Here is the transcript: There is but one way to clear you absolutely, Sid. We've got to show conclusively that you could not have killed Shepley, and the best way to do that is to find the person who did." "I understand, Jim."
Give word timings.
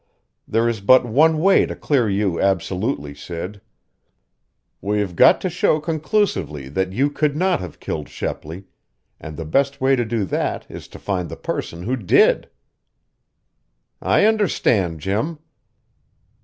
There 0.47 0.67
is 0.67 0.81
but 0.81 1.05
one 1.05 1.37
way 1.37 1.67
to 1.67 1.75
clear 1.75 2.09
you 2.09 2.41
absolutely, 2.41 3.13
Sid. 3.13 3.61
We've 4.81 5.15
got 5.15 5.39
to 5.41 5.47
show 5.47 5.79
conclusively 5.79 6.69
that 6.69 6.91
you 6.91 7.11
could 7.11 7.35
not 7.37 7.59
have 7.59 7.79
killed 7.79 8.09
Shepley, 8.09 8.63
and 9.19 9.37
the 9.37 9.45
best 9.45 9.79
way 9.79 9.95
to 9.95 10.03
do 10.03 10.25
that 10.25 10.65
is 10.67 10.87
to 10.87 10.97
find 10.97 11.29
the 11.29 11.35
person 11.37 11.83
who 11.83 11.95
did." 11.95 12.49
"I 14.01 14.25
understand, 14.25 15.01
Jim." 15.01 15.37